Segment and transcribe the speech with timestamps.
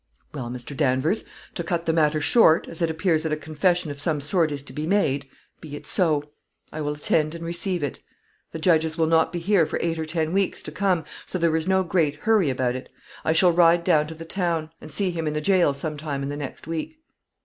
[0.33, 0.75] "Well, Mr.
[0.75, 4.51] Danvers, to cut the matter short, as it appears that a confession of some sort
[4.51, 6.23] is to be made, be it so.
[6.73, 8.01] I will attend and receive it.
[8.51, 11.55] The judges will not be here for eight or ten weeks to come, so there
[11.55, 12.89] is no great hurry about it.
[13.23, 16.23] I shall ride down to the town, and see him in the jail some time
[16.23, 16.97] in the next week."